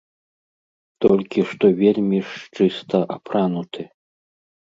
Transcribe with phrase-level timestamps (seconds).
[1.05, 3.81] Толькі што вельмі ж чыста апрануты.